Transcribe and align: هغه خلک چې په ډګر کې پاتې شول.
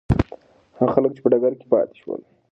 هغه 0.77 0.91
خلک 0.95 1.11
چې 1.15 1.21
په 1.23 1.29
ډګر 1.31 1.53
کې 1.59 1.65
پاتې 1.71 1.95
شول. 2.01 2.21